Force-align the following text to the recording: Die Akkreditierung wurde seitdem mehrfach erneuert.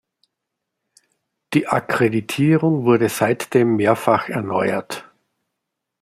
Die 1.53 1.67
Akkreditierung 1.67 2.85
wurde 2.85 3.07
seitdem 3.07 3.75
mehrfach 3.75 4.29
erneuert. 4.29 5.07